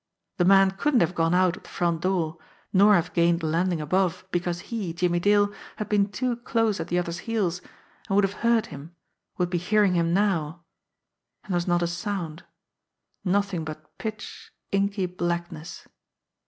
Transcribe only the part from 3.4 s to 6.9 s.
the landing above, because he, Jimmie Dale, had been too close at